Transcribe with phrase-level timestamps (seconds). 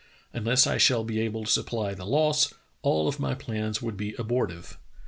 [0.33, 4.15] Unless I shall be able to supply the loss, all of my plans would be
[4.15, 4.79] abortive.